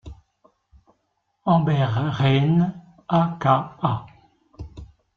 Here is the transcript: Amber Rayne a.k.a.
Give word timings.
Amber 1.45 1.85
Rayne 2.17 2.73
a.k.a. 3.07 4.07